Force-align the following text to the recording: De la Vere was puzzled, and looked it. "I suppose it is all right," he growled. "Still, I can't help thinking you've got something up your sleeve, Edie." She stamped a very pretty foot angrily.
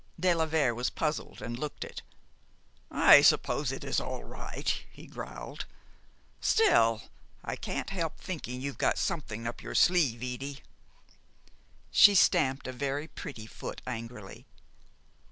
De 0.19 0.33
la 0.33 0.47
Vere 0.47 0.73
was 0.73 0.89
puzzled, 0.89 1.43
and 1.43 1.59
looked 1.59 1.83
it. 1.83 2.01
"I 2.89 3.21
suppose 3.21 3.71
it 3.71 3.83
is 3.83 3.99
all 3.99 4.23
right," 4.23 4.81
he 4.91 5.05
growled. 5.05 5.67
"Still, 6.39 7.03
I 7.43 7.55
can't 7.55 7.91
help 7.91 8.17
thinking 8.17 8.59
you've 8.61 8.79
got 8.79 8.97
something 8.97 9.45
up 9.45 9.61
your 9.61 9.75
sleeve, 9.75 10.23
Edie." 10.23 10.63
She 11.91 12.15
stamped 12.15 12.65
a 12.67 12.73
very 12.73 13.07
pretty 13.09 13.45
foot 13.45 13.79
angrily. 13.85 14.47